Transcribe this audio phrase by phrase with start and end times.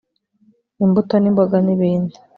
[0.83, 2.15] imbuto ni mboga nibindi